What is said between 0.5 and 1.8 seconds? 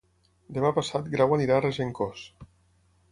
Demà passat en Grau anirà a